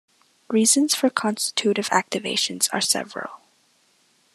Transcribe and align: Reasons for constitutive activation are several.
Reasons 0.47 0.95
for 0.95 1.11
constitutive 1.11 1.89
activation 1.91 2.59
are 2.73 2.81
several. 2.81 3.39